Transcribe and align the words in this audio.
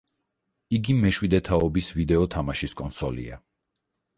იგი 0.77 0.95
მეშვიდე 1.03 1.39
თაობის 1.49 1.91
ვიდეო 1.99 2.25
თამაშის 2.37 2.77
კონსოლია. 2.81 3.39